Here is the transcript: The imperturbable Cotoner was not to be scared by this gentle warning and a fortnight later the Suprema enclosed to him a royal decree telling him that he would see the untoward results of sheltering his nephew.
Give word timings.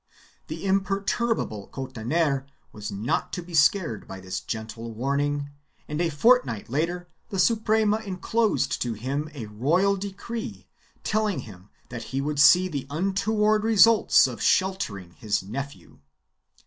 The 0.47 0.65
imperturbable 0.65 1.67
Cotoner 1.67 2.47
was 2.71 2.91
not 2.91 3.31
to 3.33 3.43
be 3.43 3.53
scared 3.53 4.07
by 4.07 4.19
this 4.19 4.39
gentle 4.39 4.93
warning 4.95 5.51
and 5.87 6.01
a 6.01 6.09
fortnight 6.09 6.69
later 6.71 7.07
the 7.29 7.37
Suprema 7.37 7.97
enclosed 7.97 8.81
to 8.81 8.93
him 8.93 9.29
a 9.35 9.45
royal 9.45 9.95
decree 9.95 10.67
telling 11.03 11.41
him 11.41 11.69
that 11.89 12.05
he 12.09 12.19
would 12.19 12.39
see 12.39 12.67
the 12.67 12.87
untoward 12.89 13.63
results 13.63 14.25
of 14.25 14.41
sheltering 14.41 15.11
his 15.11 15.43
nephew. 15.43 15.99